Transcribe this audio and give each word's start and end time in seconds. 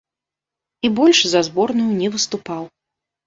І 0.87 0.91
больш 0.99 1.19
за 1.33 1.41
зборную 1.49 1.91
не 2.01 2.09
выступаў. 2.17 2.63